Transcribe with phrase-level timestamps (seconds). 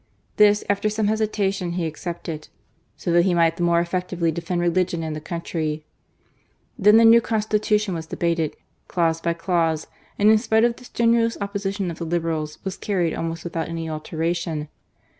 [0.37, 2.47] This, after some hesitation, he accepted,
[2.95, 5.85] "so that he might the more effectively defend religion and the country."
[6.75, 8.55] Then the new Consti tution was debated,
[8.87, 9.85] clause by clause;
[10.17, 13.87] and in spite of the strenuous opposition of the Liberals, was carried almost without any
[13.87, 14.69] alteration.